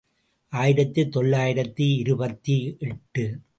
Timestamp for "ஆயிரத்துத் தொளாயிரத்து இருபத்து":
0.53-2.75